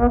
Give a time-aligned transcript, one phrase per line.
[0.00, 0.08] Hi,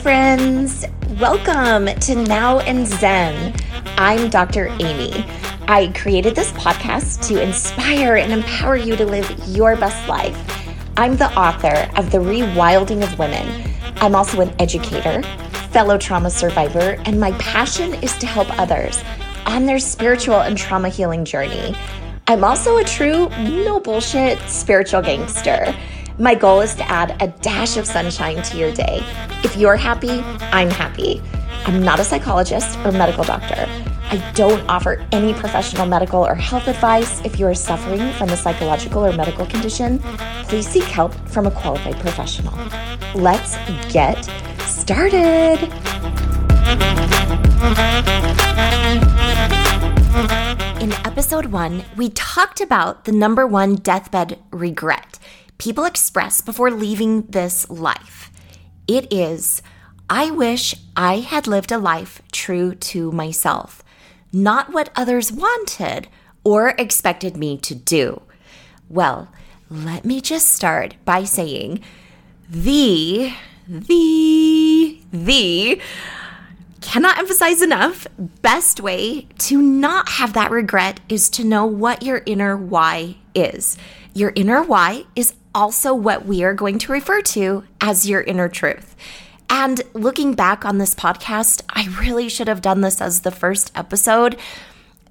[0.00, 0.84] friends.
[1.18, 3.52] Welcome to Now and Zen.
[3.98, 4.68] I'm Dr.
[4.78, 5.24] Aimee.
[5.66, 10.38] I created this podcast to inspire and empower you to live your best life.
[10.96, 13.68] I'm the author of The Rewilding of Women.
[13.96, 15.20] I'm also an educator,
[15.72, 19.02] fellow trauma survivor, and my passion is to help others
[19.46, 21.74] on their spiritual and trauma healing journey.
[22.28, 25.76] I'm also a true, no bullshit spiritual gangster.
[26.18, 29.02] My goal is to add a dash of sunshine to your day.
[29.42, 30.20] If you're happy,
[30.52, 31.20] I'm happy.
[31.66, 33.66] I'm not a psychologist or medical doctor.
[34.10, 37.20] I don't offer any professional medical or health advice.
[37.24, 39.98] If you are suffering from a psychological or medical condition,
[40.44, 42.56] please seek help from a qualified professional.
[43.16, 43.56] Let's
[43.92, 44.24] get
[44.60, 45.62] started.
[50.80, 55.18] In episode one, we talked about the number one deathbed regret
[55.58, 58.30] people express before leaving this life.
[58.86, 59.62] It is,
[60.10, 63.82] I wish I had lived a life true to myself,
[64.32, 66.08] not what others wanted
[66.44, 68.22] or expected me to do.
[68.88, 69.28] Well,
[69.70, 71.82] let me just start by saying
[72.48, 73.32] the,
[73.66, 75.80] the, the,
[76.82, 78.06] cannot emphasize enough
[78.42, 83.78] best way to not have that regret is to know what your inner why is.
[84.12, 88.48] Your inner why is also what we are going to refer to as your inner
[88.48, 88.96] truth.
[89.48, 93.70] And looking back on this podcast, I really should have done this as the first
[93.74, 94.36] episode.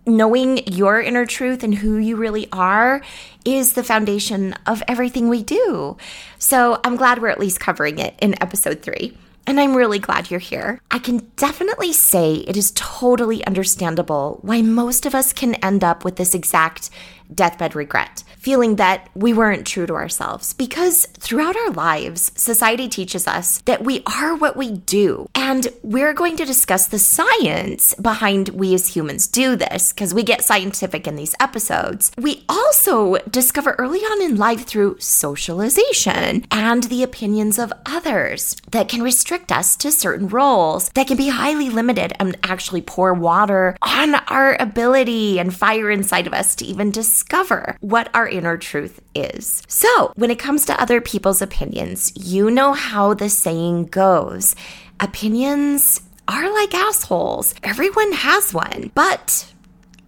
[0.05, 3.01] Knowing your inner truth and who you really are
[3.45, 5.95] is the foundation of everything we do.
[6.39, 9.17] So I'm glad we're at least covering it in episode three.
[9.45, 10.79] And I'm really glad you're here.
[10.89, 16.05] I can definitely say it is totally understandable why most of us can end up
[16.05, 16.89] with this exact
[17.33, 20.53] deathbed regret, feeling that we weren't true to ourselves.
[20.53, 25.27] Because throughout our lives, society teaches us that we are what we do.
[25.35, 30.23] And we're going to discuss the science behind we as humans do this, because we
[30.23, 32.11] get scientific in these episodes.
[32.17, 38.89] We also discover early on in life through socialization and the opinions of others that
[38.89, 43.77] can restrict us to certain roles, that can be highly limited and actually pour water
[43.81, 48.57] on our ability and fire inside of us to even discover discover what our inner
[48.57, 49.63] truth is.
[49.67, 54.55] So, when it comes to other people's opinions, you know how the saying goes
[54.99, 57.55] opinions are like assholes.
[57.63, 58.91] Everyone has one.
[58.93, 59.51] But,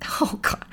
[0.21, 0.65] oh God,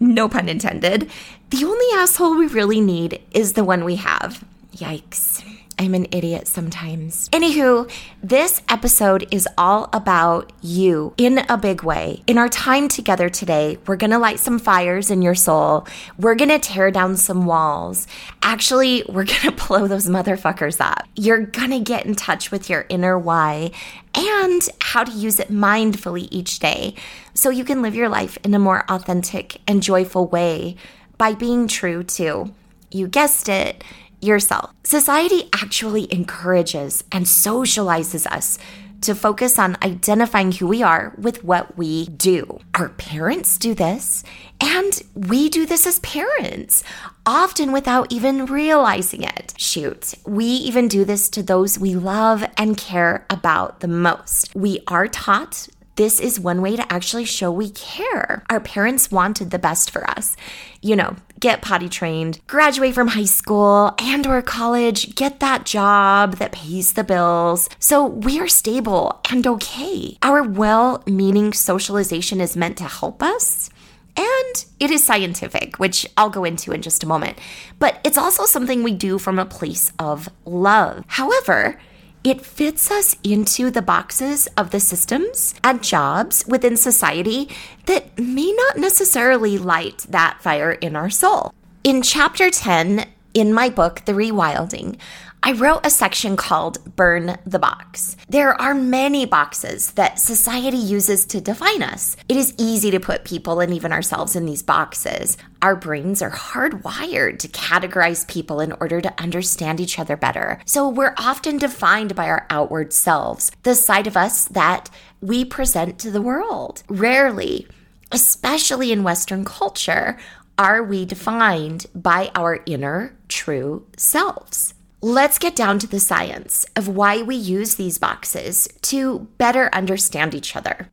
[0.00, 1.10] no pun intended,
[1.50, 4.44] the only asshole we really need is the one we have.
[4.76, 5.44] Yikes.
[5.78, 7.28] I'm an idiot sometimes.
[7.30, 7.90] Anywho,
[8.22, 12.22] this episode is all about you in a big way.
[12.26, 15.86] In our time together today, we're gonna light some fires in your soul.
[16.18, 18.06] We're gonna tear down some walls.
[18.42, 21.08] Actually, we're gonna blow those motherfuckers up.
[21.16, 23.72] You're gonna get in touch with your inner why
[24.14, 26.94] and how to use it mindfully each day
[27.34, 30.76] so you can live your life in a more authentic and joyful way
[31.18, 32.52] by being true to,
[32.90, 33.82] you guessed it,
[34.24, 34.72] yourself.
[34.84, 38.58] Society actually encourages and socializes us
[39.04, 42.58] to focus on identifying who we are with what we do.
[42.74, 44.24] Our parents do this,
[44.60, 46.82] and we do this as parents,
[47.26, 49.52] often without even realizing it.
[49.58, 54.54] Shoot, we even do this to those we love and care about the most.
[54.54, 58.42] We are taught this is one way to actually show we care.
[58.50, 60.36] Our parents wanted the best for us.
[60.82, 66.36] You know, get potty trained, graduate from high school and or college, get that job
[66.36, 67.68] that pays the bills.
[67.78, 70.16] So we are stable and okay.
[70.22, 73.68] Our well-meaning socialization is meant to help us.
[74.16, 77.38] And it is scientific, which I'll go into in just a moment.
[77.78, 81.04] But it's also something we do from a place of love.
[81.08, 81.78] However,
[82.24, 87.50] it fits us into the boxes of the systems and jobs within society
[87.84, 91.52] that may not necessarily light that fire in our soul.
[91.84, 94.98] In chapter 10 in my book, The Rewilding,
[95.42, 98.16] I wrote a section called Burn the Box.
[98.30, 102.16] There are many boxes that society uses to define us.
[102.30, 105.36] It is easy to put people and even ourselves in these boxes.
[105.64, 110.60] Our brains are hardwired to categorize people in order to understand each other better.
[110.66, 114.90] So we're often defined by our outward selves, the side of us that
[115.22, 116.82] we present to the world.
[116.88, 117.66] Rarely,
[118.12, 120.18] especially in Western culture,
[120.58, 124.74] are we defined by our inner true selves.
[125.00, 130.34] Let's get down to the science of why we use these boxes to better understand
[130.34, 130.90] each other.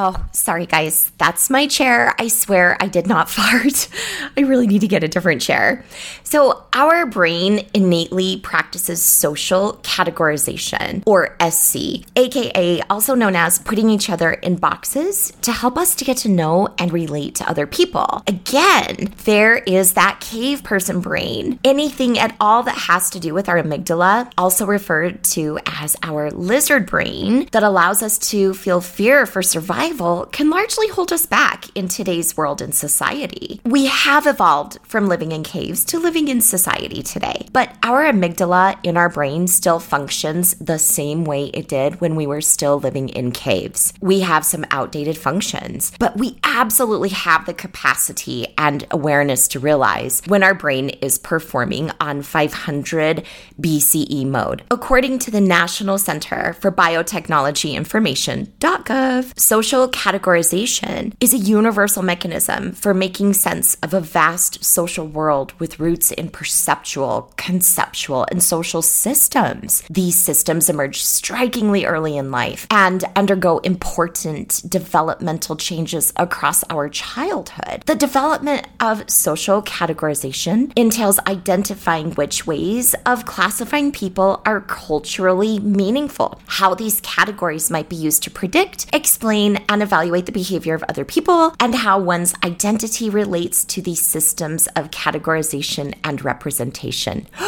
[0.00, 1.10] Oh, sorry, guys.
[1.18, 2.14] That's my chair.
[2.20, 3.88] I swear I did not fart.
[4.36, 5.84] I really need to get a different chair.
[6.22, 14.08] So, our brain innately practices social categorization, or SC, aka also known as putting each
[14.08, 18.22] other in boxes to help us to get to know and relate to other people.
[18.28, 21.58] Again, there is that cave person brain.
[21.64, 26.30] Anything at all that has to do with our amygdala, also referred to as our
[26.30, 31.24] lizard brain, that allows us to feel fear for survival survival can largely hold us
[31.24, 33.60] back in today's world and society.
[33.64, 38.78] We have evolved from living in caves to living in society today, but our amygdala
[38.82, 43.08] in our brain still functions the same way it did when we were still living
[43.08, 43.92] in caves.
[44.00, 50.22] We have some outdated functions, but we absolutely have the capacity and awareness to realize
[50.26, 53.24] when our brain is performing on 500
[53.60, 54.62] BCE mode.
[54.70, 62.72] According to the National Center for Biotechnology Information.gov, social social categorization is a universal mechanism
[62.72, 68.80] for making sense of a vast social world with roots in perceptual, conceptual, and social
[68.80, 69.82] systems.
[69.90, 77.82] These systems emerge strikingly early in life and undergo important developmental changes across our childhood.
[77.84, 86.40] The development of social categorization entails identifying which ways of classifying people are culturally meaningful,
[86.46, 91.04] how these categories might be used to predict, explain, and evaluate the behavior of other
[91.04, 97.26] people, and how one's identity relates to these systems of categorization and representation.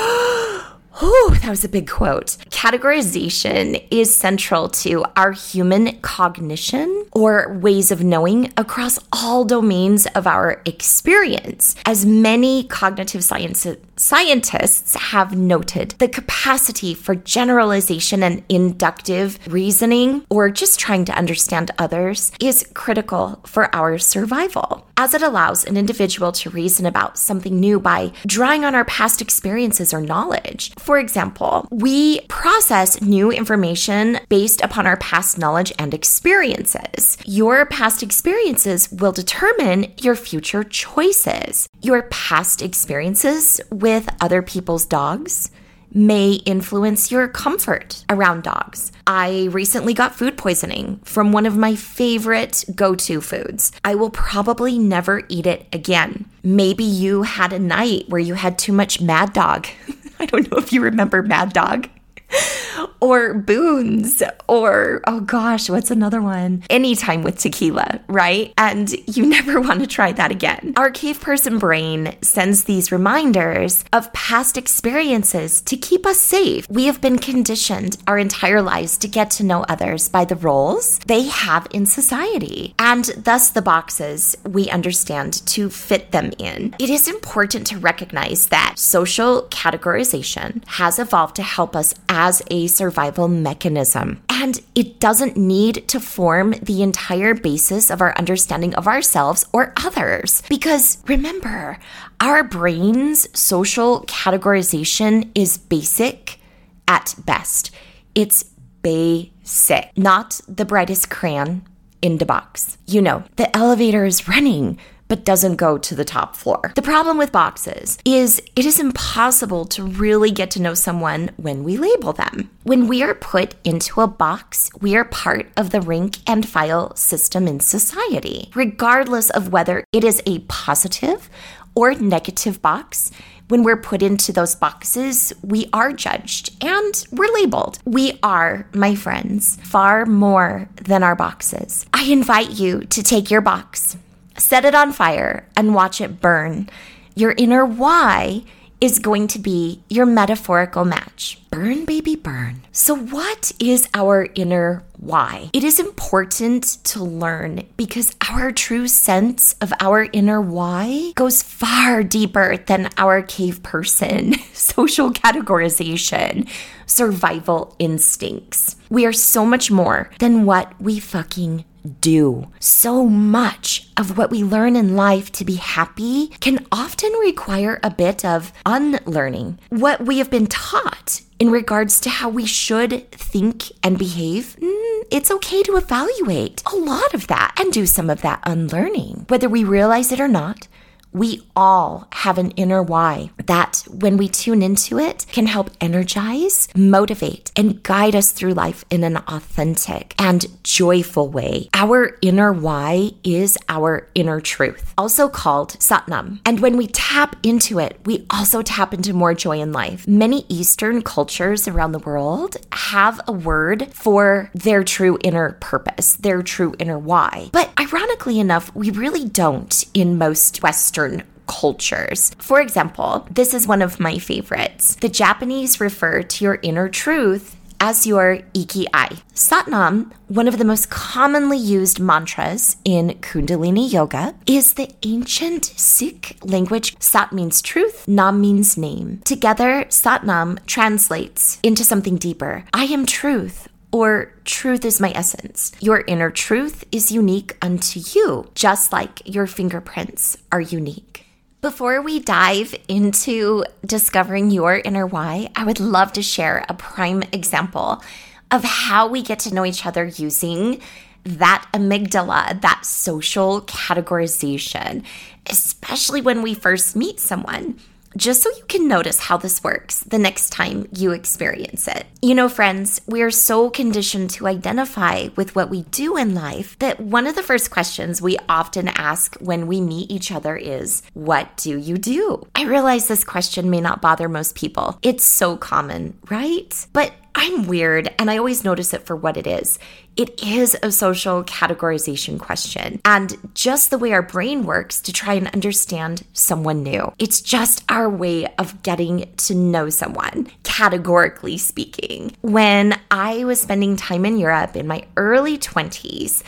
[1.01, 2.37] Whew, that was a big quote.
[2.51, 10.27] Categorization is central to our human cognition or ways of knowing across all domains of
[10.27, 11.75] our experience.
[11.87, 20.49] As many cognitive sciences Scientists have noted the capacity for generalization and inductive reasoning, or
[20.49, 26.33] just trying to understand others, is critical for our survival, as it allows an individual
[26.33, 30.73] to reason about something new by drawing on our past experiences or knowledge.
[30.79, 37.19] For example, we process new information based upon our past knowledge and experiences.
[37.27, 41.69] Your past experiences will determine your future choices.
[41.83, 45.51] Your past experiences with with other people's dogs
[45.93, 48.93] may influence your comfort around dogs.
[49.05, 53.73] I recently got food poisoning from one of my favorite go to foods.
[53.85, 56.27] I will probably never eat it again.
[56.45, 59.67] Maybe you had a night where you had too much Mad Dog.
[60.21, 61.89] I don't know if you remember Mad Dog.
[63.01, 66.63] or Boone's or oh gosh, what's another one?
[66.71, 68.53] Anytime with tequila, right?
[68.59, 70.75] And you never want to try that again.
[70.77, 76.69] Our cave person brain sends these reminders of past experiences to keep us safe.
[76.69, 80.99] We have been conditioned our entire lives to get to know others by the roles
[81.01, 86.75] they have in society, and thus the boxes we understand to fit them in.
[86.79, 92.67] It is important to recognize that social categorization has evolved to help us as a
[92.67, 94.23] survival mechanism.
[94.29, 99.73] And it doesn't need to form the entire basis of our understanding of ourselves or
[99.79, 100.43] others.
[100.47, 101.79] Because remember,
[102.21, 106.39] our brain's social categorization is basic
[106.87, 107.71] at best.
[108.15, 108.45] It's
[108.83, 111.63] basic, not the brightest crayon
[112.03, 112.77] in the box.
[112.87, 114.79] You know, the elevator is running
[115.11, 116.73] but doesn't go to the top floor.
[116.77, 121.65] The problem with boxes is it is impossible to really get to know someone when
[121.65, 122.49] we label them.
[122.63, 126.95] When we are put into a box, we are part of the rank and file
[126.95, 128.51] system in society.
[128.55, 131.29] Regardless of whether it is a positive
[131.75, 133.11] or negative box,
[133.49, 137.81] when we're put into those boxes, we are judged and we're labeled.
[137.85, 141.85] We are, my friends, far more than our boxes.
[141.93, 143.97] I invite you to take your box
[144.37, 146.69] set it on fire and watch it burn.
[147.15, 148.45] Your inner why
[148.81, 151.39] is going to be your metaphorical match.
[151.51, 152.63] Burn, baby, burn.
[152.73, 155.51] So, what is our inner why?
[155.53, 162.03] It is important to learn because our true sense of our inner why goes far
[162.03, 166.49] deeper than our cave person, social categorization,
[166.87, 168.77] survival instincts.
[168.89, 171.65] We are so much more than what we fucking
[172.01, 172.49] do.
[172.59, 177.91] So much of what we learn in life to be happy can often require a
[177.91, 179.59] bit of unlearning.
[179.69, 185.03] What we have been taught in regards to how we should think and behave, mm,
[185.11, 189.25] it's okay to evaluate a lot of that and do some of that unlearning.
[189.29, 190.69] Whether we realize it or not,
[191.13, 196.69] We all have an inner why that, when we tune into it, can help energize,
[196.77, 201.69] motivate, and guide us through life in an authentic and joyful way.
[201.75, 206.41] Our inner why is our inner truth, also called Satnam.
[206.47, 210.07] And when we tap into it, we also tap into more joy in life.
[210.07, 216.43] Many Eastern cultures around the world have a word for their true inner purpose, their
[216.43, 217.51] true inner why.
[217.53, 222.33] But ironically enough, we really don't in most Western Western cultures.
[222.39, 224.95] For example, this is one of my favorites.
[224.97, 229.23] The Japanese refer to your inner truth as your ikigai.
[229.35, 236.37] Satnam, one of the most commonly used mantras in Kundalini Yoga, is the ancient Sikh
[236.45, 236.95] language.
[237.01, 239.23] Sat means truth, Nam means name.
[239.25, 242.65] Together, Satnam translates into something deeper.
[242.75, 245.73] I am truth or truth is my essence.
[245.81, 251.27] Your inner truth is unique unto you, just like your fingerprints are unique.
[251.61, 257.23] Before we dive into discovering your inner why, I would love to share a prime
[257.33, 258.03] example
[258.51, 260.81] of how we get to know each other using
[261.25, 265.05] that amygdala, that social categorization,
[265.47, 267.79] especially when we first meet someone
[268.17, 272.07] just so you can notice how this works the next time you experience it.
[272.21, 276.79] You know, friends, we are so conditioned to identify with what we do in life
[276.81, 281.03] that one of the first questions we often ask when we meet each other is,
[281.15, 282.47] What do you do?
[282.55, 284.99] I realize this question may not bother most people.
[285.03, 286.87] It's so common, right?
[286.93, 289.79] But I'm weird and I always notice it for what it is.
[290.17, 295.35] It is a social categorization question and just the way our brain works to try
[295.35, 297.13] and understand someone new.
[297.19, 302.37] It's just our way of getting to know someone, categorically speaking.
[302.43, 306.43] When I was spending time in Europe in my early 20s,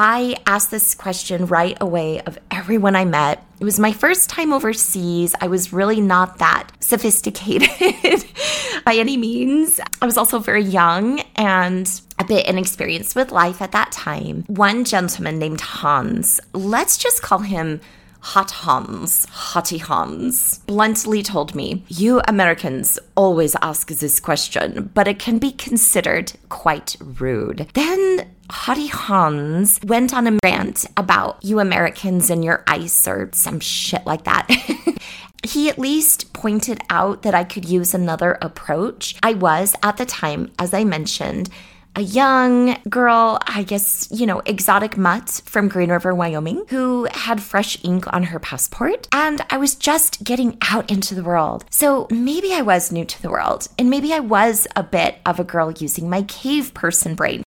[0.00, 3.44] I asked this question right away of everyone I met.
[3.58, 5.34] It was my first time overseas.
[5.40, 7.68] I was really not that sophisticated
[8.84, 9.80] by any means.
[10.00, 14.44] I was also very young and a bit inexperienced with life at that time.
[14.46, 17.80] One gentleman named Hans, let's just call him
[18.20, 25.18] Hot Hans, Hottie Hans, bluntly told me, You Americans always ask this question, but it
[25.18, 27.68] can be considered quite rude.
[27.74, 33.60] Then Hottie Hans went on a rant about you Americans and your ice or some
[33.60, 34.48] shit like that.
[35.44, 39.16] he at least pointed out that I could use another approach.
[39.22, 41.50] I was, at the time, as I mentioned,
[41.98, 47.42] a young girl, I guess, you know, exotic mutt from Green River, Wyoming, who had
[47.42, 49.08] fresh ink on her passport.
[49.10, 51.64] And I was just getting out into the world.
[51.70, 53.66] So maybe I was new to the world.
[53.76, 57.42] And maybe I was a bit of a girl using my cave person brain.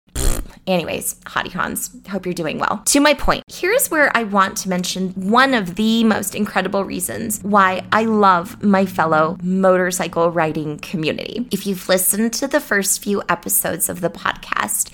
[0.68, 2.82] Anyways, Hottie Hans, hope you're doing well.
[2.84, 7.40] To my point, here's where I want to mention one of the most incredible reasons
[7.42, 11.48] why I love my fellow motorcycle riding community.
[11.50, 14.90] If you've listened to the first few episodes of the podcast,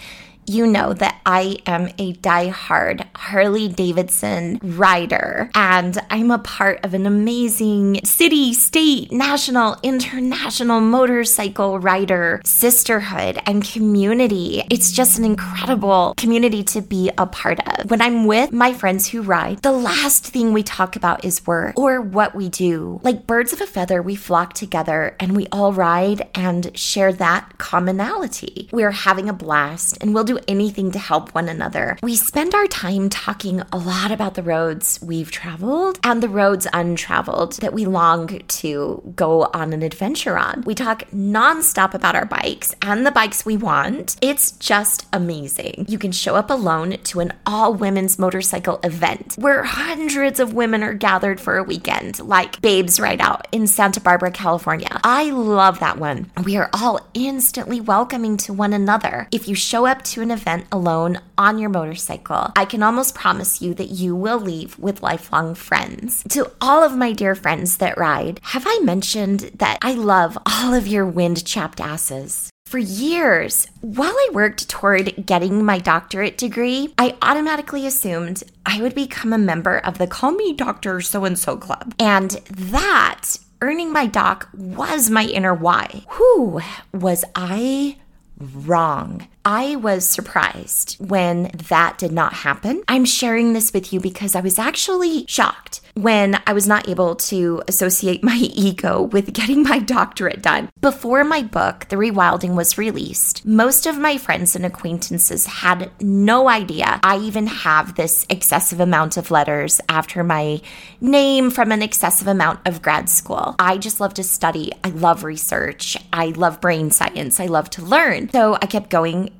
[0.47, 6.95] you know that I am a die-hard Harley Davidson rider, and I'm a part of
[6.95, 14.63] an amazing city, state, national, international motorcycle rider sisterhood and community.
[14.71, 17.91] It's just an incredible community to be a part of.
[17.91, 21.79] When I'm with my friends who ride, the last thing we talk about is work
[21.79, 23.01] or what we do.
[23.03, 27.59] Like birds of a feather, we flock together and we all ride and share that
[27.59, 28.69] commonality.
[28.73, 31.97] We're having a blast and we'll do anything to help one another.
[32.03, 36.67] We spend our time talking a lot about the roads we've traveled and the roads
[36.73, 40.63] untraveled that we long to go on an adventure on.
[40.63, 44.17] We talk nonstop about our bikes and the bikes we want.
[44.21, 45.87] It's just amazing.
[45.89, 50.83] You can show up alone to an all women's motorcycle event where hundreds of women
[50.83, 55.01] are gathered for a weekend, like Babes Ride Out in Santa Barbara, California.
[55.03, 56.31] I love that one.
[56.45, 59.29] We are all instantly welcoming to one another.
[59.31, 63.61] If you show up to an event alone on your motorcycle, I can almost promise
[63.63, 66.25] you that you will leave with lifelong friends.
[66.31, 70.75] To all of my dear friends that ride, have I mentioned that I love all
[70.75, 72.51] of your wind chapped asses?
[72.65, 78.95] For years, while I worked toward getting my doctorate degree, I automatically assumed I would
[78.95, 81.95] become a member of the Call Me Doctor So and So Club.
[81.99, 86.05] And that, earning my doc, was my inner why.
[86.09, 86.63] Who
[86.93, 87.99] was I
[88.39, 89.29] wrong.
[89.45, 92.83] I was surprised when that did not happen.
[92.89, 97.15] I'm sharing this with you because I was actually shocked when I was not able
[97.15, 100.71] to associate my ego with getting my doctorate done.
[100.81, 106.49] Before my book, The Rewilding, was released, most of my friends and acquaintances had no
[106.49, 110.61] idea I even have this excessive amount of letters after my
[111.01, 113.55] name from an excessive amount of grad school.
[113.59, 114.73] I just love to study.
[114.83, 115.97] I love research.
[116.13, 117.41] I love brain science.
[117.41, 118.31] I love to learn.
[118.31, 118.91] So I kept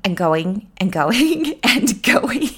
[0.03, 2.49] and going and going and going.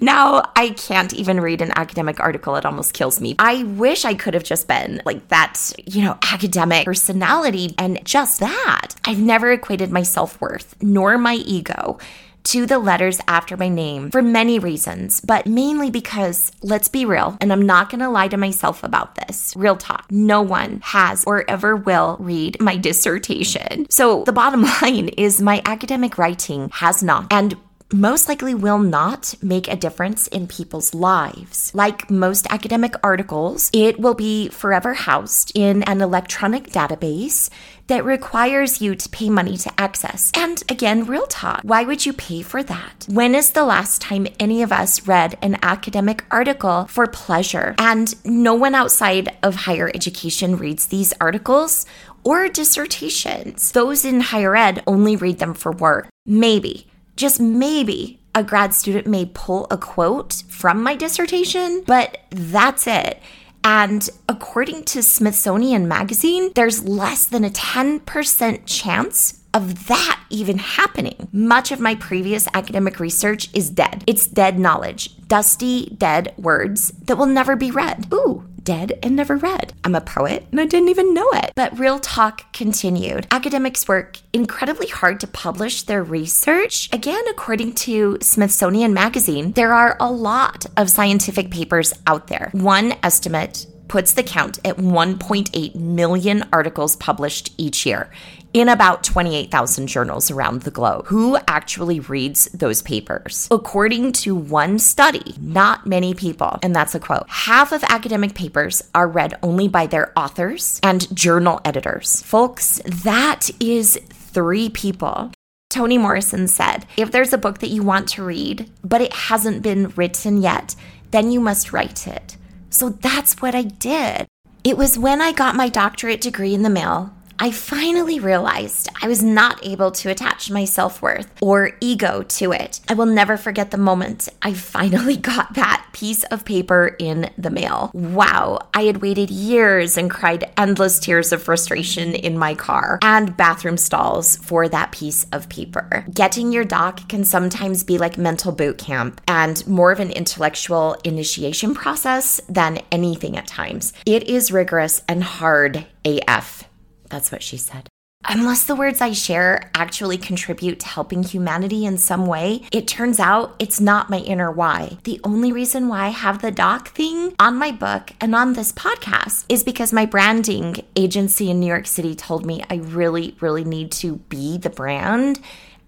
[0.00, 2.56] now I can't even read an academic article.
[2.56, 3.34] It almost kills me.
[3.38, 8.40] I wish I could have just been like that, you know, academic personality and just
[8.40, 8.94] that.
[9.04, 11.98] I've never equated my self worth nor my ego
[12.44, 17.36] to the letters after my name for many reasons, but mainly because, let's be real,
[17.40, 19.54] and I'm not gonna lie to myself about this.
[19.56, 20.06] Real talk.
[20.10, 23.86] No one has or ever will read my dissertation.
[23.90, 27.26] So the bottom line is my academic writing has not.
[27.30, 27.56] And
[27.92, 31.72] most likely will not make a difference in people's lives.
[31.74, 37.50] Like most academic articles, it will be forever housed in an electronic database
[37.88, 40.30] that requires you to pay money to access.
[40.36, 43.06] And again, real talk, why would you pay for that?
[43.08, 47.74] When is the last time any of us read an academic article for pleasure?
[47.78, 51.84] And no one outside of higher education reads these articles
[52.22, 53.72] or dissertations.
[53.72, 56.08] Those in higher ed only read them for work.
[56.24, 56.86] Maybe
[57.20, 63.20] just maybe a grad student may pull a quote from my dissertation, but that's it.
[63.62, 71.28] And according to Smithsonian Magazine, there's less than a 10% chance of that even happening.
[71.32, 74.04] Much of my previous academic research is dead.
[74.06, 78.06] It's dead knowledge, dusty, dead words that will never be read.
[78.14, 79.72] Ooh, dead and never read.
[79.84, 81.52] I'm a poet and I didn't even know it.
[81.54, 83.26] But real talk continued.
[83.30, 86.88] Academics work incredibly hard to publish their research.
[86.92, 92.50] Again, according to Smithsonian Magazine, there are a lot of scientific papers out there.
[92.52, 98.08] One estimate puts the count at 1.8 million articles published each year
[98.54, 101.06] in about 28,000 journals around the globe.
[101.06, 103.48] Who actually reads those papers?
[103.50, 108.80] According to one study, not many people, and that's a quote, half of academic papers
[108.94, 112.22] are read only by their authors and journal editors.
[112.22, 115.32] Folks, that is three people.
[115.68, 119.62] Toni Morrison said, if there's a book that you want to read, but it hasn't
[119.62, 120.76] been written yet,
[121.10, 122.36] then you must write it.
[122.70, 124.26] So that's what I did.
[124.62, 129.08] It was when I got my doctorate degree in the mail I finally realized I
[129.08, 132.80] was not able to attach my self worth or ego to it.
[132.86, 137.48] I will never forget the moment I finally got that piece of paper in the
[137.48, 137.90] mail.
[137.94, 143.34] Wow, I had waited years and cried endless tears of frustration in my car and
[143.38, 146.04] bathroom stalls for that piece of paper.
[146.12, 150.98] Getting your doc can sometimes be like mental boot camp and more of an intellectual
[151.04, 153.94] initiation process than anything at times.
[154.04, 156.69] It is rigorous and hard AF.
[157.10, 157.88] That's what she said.
[158.28, 163.18] Unless the words I share actually contribute to helping humanity in some way, it turns
[163.18, 164.98] out it's not my inner why.
[165.04, 168.72] The only reason why I have the doc thing on my book and on this
[168.72, 173.64] podcast is because my branding agency in New York City told me I really, really
[173.64, 175.40] need to be the brand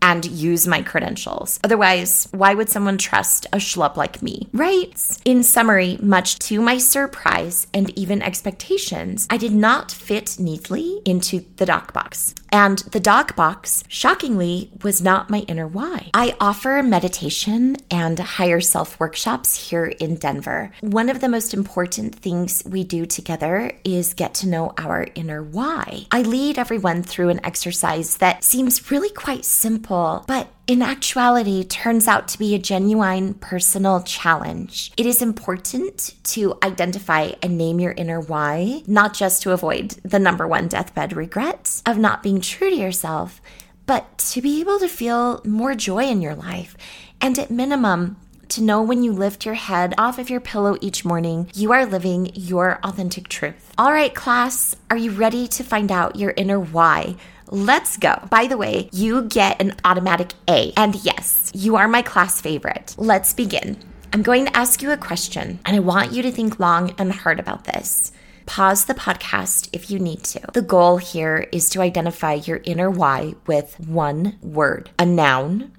[0.02, 1.58] and use my credentials.
[1.64, 4.92] Otherwise, why would someone trust a schlup like me, right?
[5.24, 11.44] In summary, much to my surprise and even expectations, I did not fit neatly into
[11.56, 12.34] the doc box.
[12.52, 16.10] And the doc box, shockingly, was not my inner why.
[16.12, 20.70] I offer meditation and higher self workshops here in Denver.
[20.82, 25.42] One of the most important things we do together is get to know our inner
[25.42, 26.06] why.
[26.10, 32.06] I lead everyone through an exercise that seems really quite simple, but in actuality turns
[32.06, 34.92] out to be a genuine personal challenge.
[34.96, 40.18] It is important to identify and name your inner why, not just to avoid the
[40.18, 43.40] number one deathbed regret of not being true to yourself,
[43.86, 46.76] but to be able to feel more joy in your life.
[47.20, 48.16] And at minimum,
[48.50, 51.86] to know when you lift your head off of your pillow each morning, you are
[51.86, 53.72] living your authentic truth.
[53.78, 57.16] All right, class, are you ready to find out your inner why?
[57.54, 58.18] Let's go.
[58.30, 60.72] By the way, you get an automatic A.
[60.74, 62.94] And yes, you are my class favorite.
[62.96, 63.76] Let's begin.
[64.14, 67.12] I'm going to ask you a question, and I want you to think long and
[67.12, 68.10] hard about this.
[68.46, 70.40] Pause the podcast if you need to.
[70.54, 75.72] The goal here is to identify your inner why with one word, a noun.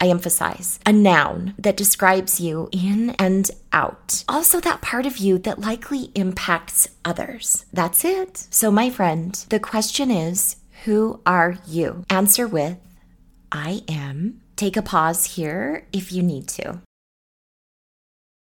[0.00, 4.24] I emphasize a noun that describes you in and out.
[4.30, 7.66] Also, that part of you that likely impacts others.
[7.70, 8.46] That's it.
[8.48, 12.04] So, my friend, the question is who are you?
[12.10, 12.78] Answer with
[13.50, 14.40] I am.
[14.56, 16.80] Take a pause here if you need to.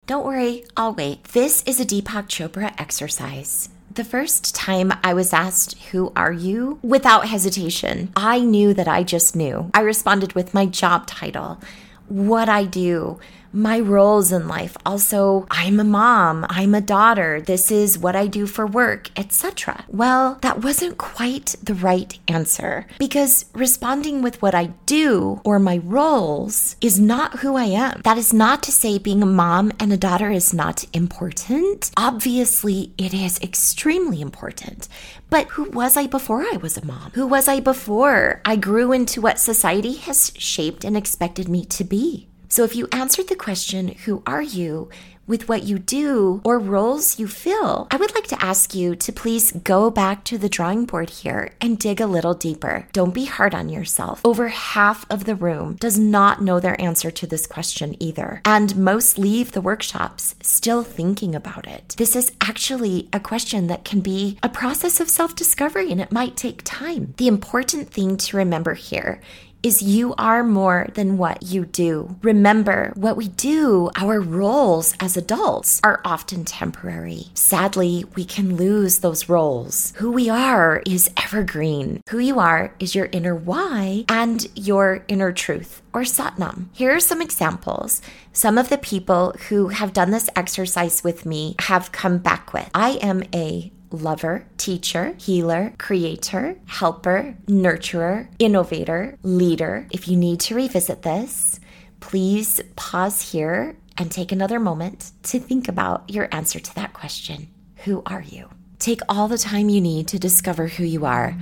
[0.08, 1.23] Don't worry, I'll wait.
[1.25, 3.69] This is a Deepak Chopra exercise.
[3.93, 6.79] The first time I was asked, Who are you?
[6.82, 9.69] without hesitation, I knew that I just knew.
[9.73, 11.60] I responded with my job title,
[12.08, 13.19] what I do,
[13.51, 14.77] my roles in life.
[14.85, 19.85] Also, I'm a mom, I'm a daughter, this is what I do for work, etc.
[19.88, 25.79] Well, that wasn't quite the right answer because responding with what I do or my
[25.83, 28.01] roles is not who I am.
[28.03, 31.91] That is not to say being a mom and a daughter is not important.
[31.97, 34.88] Obviously, it is extremely important.
[35.29, 37.12] But who was I before I was a mom?
[37.13, 41.83] Who was I before I grew into what society has shaped and expected me to
[41.83, 42.29] be?
[42.49, 44.89] So if you answered the question, Who are you?
[45.29, 49.13] with what you do or roles you fill, I would like to ask you to
[49.13, 52.88] please go back to the drawing board here and dig a little deeper.
[52.93, 54.21] Don't be hard on yourself.
[54.25, 58.75] Over half of the room does not know their answer to this question either, and
[58.75, 61.93] most leave the workshops still thinking about it.
[61.99, 66.12] This is actually a question that can be a process of self discovery and it
[66.12, 67.13] might take time.
[67.17, 69.21] The important thing to remember here
[69.62, 72.15] is you are more than what you do.
[72.22, 77.26] Remember, what we do, our roles as adults, are often temporary.
[77.34, 79.93] Sadly, we can lose those roles.
[79.98, 82.02] Who we are is evergreen.
[82.10, 86.67] Who you are is your inner why and your inner truth or Satnam.
[86.74, 88.02] Here are some examples.
[88.32, 92.69] Some of the people who have done this exercise with me have come back with
[92.74, 99.88] I am a lover, teacher, healer, creator, helper, nurturer, innovator, leader.
[99.91, 101.60] If you need to revisit this,
[101.99, 107.49] please pause here and take another moment to think about your answer to that question
[107.84, 108.49] Who are you?
[108.80, 111.36] Take all the time you need to discover who you are.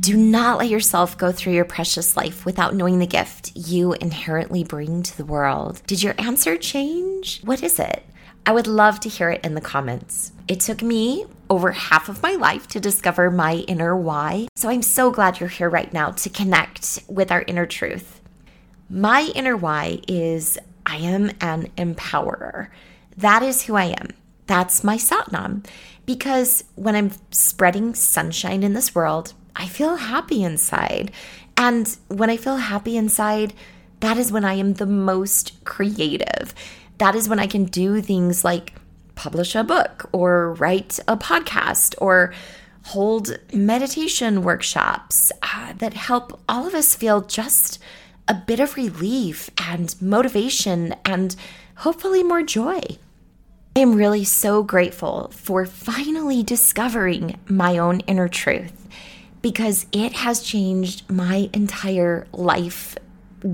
[0.00, 4.64] Do not let yourself go through your precious life without knowing the gift you inherently
[4.64, 5.82] bring to the world.
[5.86, 7.40] Did your answer change?
[7.42, 8.04] What is it?
[8.46, 10.32] I would love to hear it in the comments.
[10.48, 14.48] It took me over half of my life to discover my inner why.
[14.56, 18.20] So I'm so glad you're here right now to connect with our inner truth.
[18.88, 22.68] My inner why is I am an empowerer.
[23.16, 24.08] That is who I am.
[24.46, 25.64] That's my Satnam.
[26.06, 31.12] Because when I'm spreading sunshine in this world, I feel happy inside.
[31.56, 33.52] And when I feel happy inside,
[34.00, 36.54] that is when I am the most creative.
[37.00, 38.74] That is when I can do things like
[39.14, 42.34] publish a book or write a podcast or
[42.84, 47.78] hold meditation workshops uh, that help all of us feel just
[48.28, 51.36] a bit of relief and motivation and
[51.76, 52.82] hopefully more joy.
[53.74, 58.86] I am really so grateful for finally discovering my own inner truth
[59.40, 62.94] because it has changed my entire life,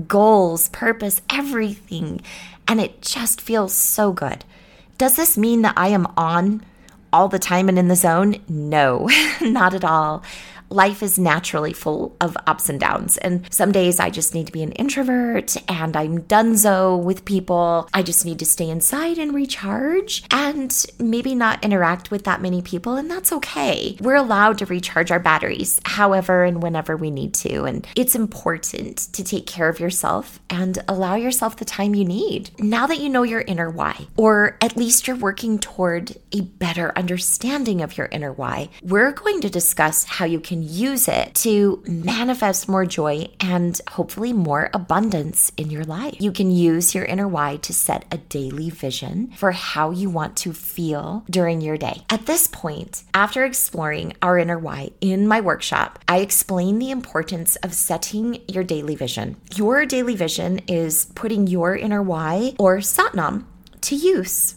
[0.07, 2.21] goals, purpose, everything.
[2.67, 4.43] And it just feels so good.
[4.97, 6.63] Does this mean that I am on
[7.13, 8.37] all the time and in the zone?
[8.47, 9.09] No,
[9.41, 10.23] not at all
[10.69, 13.17] life is naturally full of ups and downs.
[13.17, 17.87] And some days I just need to be an introvert and I'm donezo with people.
[17.93, 22.61] I just need to stay inside and recharge and maybe not interact with that many
[22.61, 22.95] people.
[22.95, 23.97] And that's okay.
[23.99, 27.63] We're allowed to recharge our batteries however and whenever we need to.
[27.63, 32.51] And it's important to take care of yourself and allow yourself the time you need.
[32.59, 36.91] Now that you know your inner why, or at least you're working toward a better
[36.95, 41.35] understanding of your inner why, we're going to discuss how you can can use it
[41.35, 46.15] to manifest more joy and hopefully more abundance in your life.
[46.19, 50.35] You can use your inner why to set a daily vision for how you want
[50.37, 52.03] to feel during your day.
[52.09, 57.55] At this point, after exploring our inner why in my workshop, I explain the importance
[57.57, 59.37] of setting your daily vision.
[59.55, 63.45] Your daily vision is putting your inner why or Satnam
[63.81, 64.55] to use.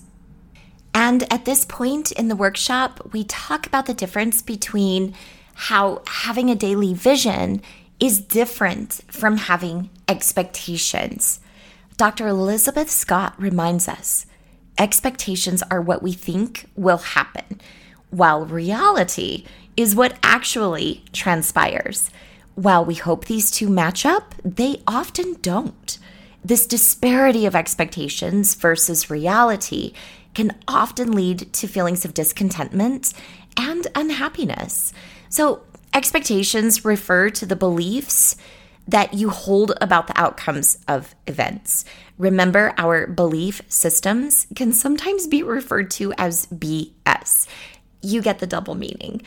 [0.94, 5.14] And at this point in the workshop, we talk about the difference between
[5.64, 7.60] how having a daily vision
[8.00, 11.38] is different from having expectations.
[11.98, 12.26] Dr.
[12.28, 14.24] Elizabeth Scott reminds us
[14.78, 17.60] expectations are what we think will happen,
[18.08, 19.44] while reality
[19.76, 22.10] is what actually transpires.
[22.54, 25.98] While we hope these two match up, they often don't.
[26.42, 29.92] This disparity of expectations versus reality
[30.32, 33.12] can often lead to feelings of discontentment
[33.58, 34.94] and unhappiness.
[35.30, 35.62] So,
[35.94, 38.36] expectations refer to the beliefs
[38.88, 41.84] that you hold about the outcomes of events.
[42.18, 47.46] Remember, our belief systems can sometimes be referred to as BS.
[48.02, 49.22] You get the double meaning.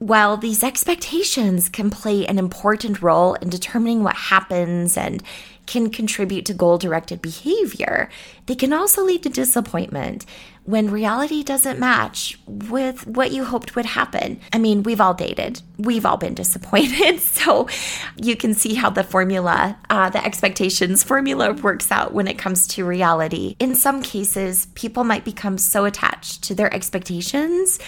[0.00, 5.22] While these expectations can play an important role in determining what happens and
[5.66, 8.08] can contribute to goal directed behavior,
[8.46, 10.24] they can also lead to disappointment
[10.64, 14.40] when reality doesn't match with what you hoped would happen.
[14.54, 17.20] I mean, we've all dated, we've all been disappointed.
[17.40, 17.68] So
[18.16, 22.66] you can see how the formula, uh, the expectations formula works out when it comes
[22.68, 23.56] to reality.
[23.58, 27.78] In some cases, people might become so attached to their expectations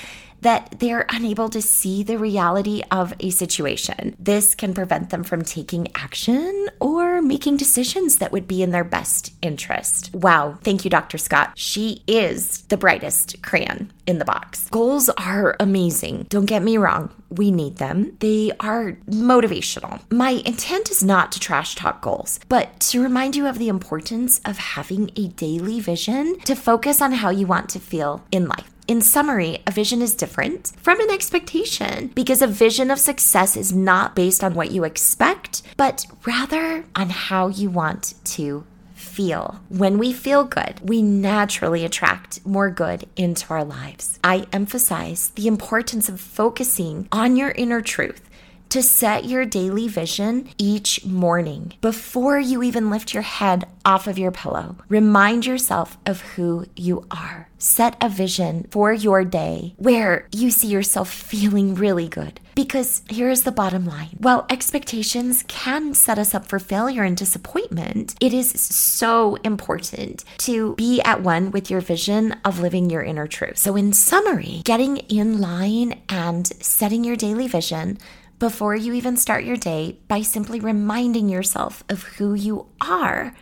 [0.42, 4.14] that they're unable to see the reality of a situation.
[4.18, 8.84] This can prevent them from taking action or making decisions that would be in their
[8.84, 10.14] best interest.
[10.14, 11.18] Wow, thank you, Dr.
[11.18, 11.52] Scott.
[11.54, 14.68] She is the brightest crayon in the box.
[14.68, 16.26] Goals are amazing.
[16.28, 18.16] Don't get me wrong, we need them.
[18.18, 20.00] They are motivational.
[20.10, 24.40] My intent is not to trash talk goals, but to remind you of the importance
[24.44, 28.68] of having a daily vision to focus on how you want to feel in life.
[28.92, 33.72] In summary, a vision is different from an expectation because a vision of success is
[33.72, 39.62] not based on what you expect, but rather on how you want to feel.
[39.70, 44.18] When we feel good, we naturally attract more good into our lives.
[44.22, 48.28] I emphasize the importance of focusing on your inner truth
[48.68, 54.18] to set your daily vision each morning before you even lift your head off of
[54.18, 54.76] your pillow.
[54.88, 57.48] Remind yourself of who you are.
[57.62, 62.40] Set a vision for your day where you see yourself feeling really good.
[62.56, 68.16] Because here's the bottom line while expectations can set us up for failure and disappointment,
[68.20, 73.28] it is so important to be at one with your vision of living your inner
[73.28, 73.58] truth.
[73.58, 77.96] So, in summary, getting in line and setting your daily vision
[78.40, 83.32] before you even start your day by simply reminding yourself of who you are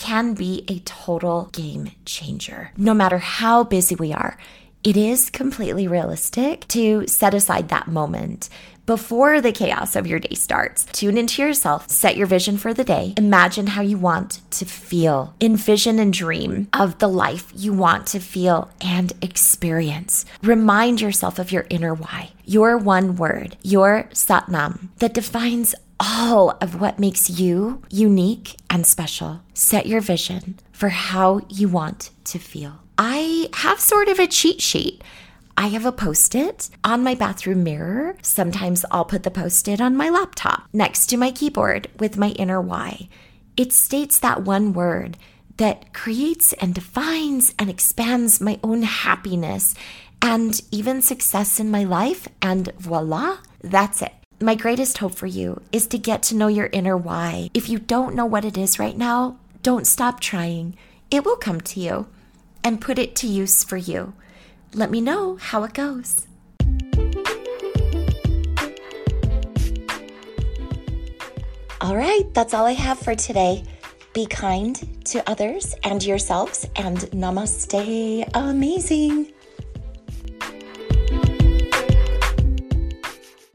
[0.00, 2.72] can be a total game changer.
[2.74, 4.38] No matter how busy we are,
[4.82, 8.48] it is completely realistic to set aside that moment
[8.86, 10.86] before the chaos of your day starts.
[10.86, 15.34] Tune into yourself, set your vision for the day, imagine how you want to feel,
[15.38, 20.24] envision and dream of the life you want to feel and experience.
[20.42, 26.80] Remind yourself of your inner why, your one word, your Satnam that defines all of
[26.80, 29.42] what makes you unique and special.
[29.54, 32.80] Set your vision for how you want to feel.
[32.98, 35.02] I have sort of a cheat sheet
[35.60, 38.16] I have a post it on my bathroom mirror.
[38.22, 42.30] Sometimes I'll put the post it on my laptop next to my keyboard with my
[42.30, 43.10] inner why.
[43.58, 45.18] It states that one word
[45.58, 49.74] that creates and defines and expands my own happiness
[50.22, 52.26] and even success in my life.
[52.40, 54.14] And voila, that's it.
[54.42, 57.50] My greatest hope for you is to get to know your inner why.
[57.52, 60.76] If you don't know what it is right now, don't stop trying.
[61.10, 62.06] It will come to you
[62.64, 64.14] and put it to use for you
[64.74, 66.26] let me know how it goes.
[71.80, 73.64] All right, that's all I have for today.
[74.12, 79.32] Be kind to others and yourselves, and namaste amazing.